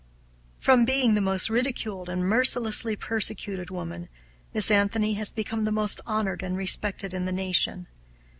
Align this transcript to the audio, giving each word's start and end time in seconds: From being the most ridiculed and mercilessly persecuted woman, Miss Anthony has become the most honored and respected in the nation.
From 0.57 0.83
being 0.83 1.13
the 1.13 1.21
most 1.21 1.47
ridiculed 1.47 2.09
and 2.09 2.25
mercilessly 2.27 2.95
persecuted 2.95 3.69
woman, 3.69 4.09
Miss 4.51 4.71
Anthony 4.71 5.13
has 5.13 5.31
become 5.31 5.63
the 5.63 5.71
most 5.71 6.01
honored 6.07 6.41
and 6.41 6.57
respected 6.57 7.13
in 7.13 7.25
the 7.25 7.31
nation. 7.31 7.85